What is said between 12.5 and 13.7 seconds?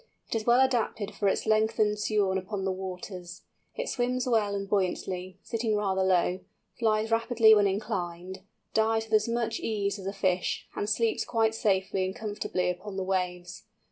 upon the waves.